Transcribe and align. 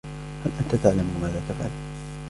هل 0.45 0.51
أنت 0.59 0.75
تعلم 0.75 1.19
ماذا 1.21 1.41
تفعل؟ 1.49 1.69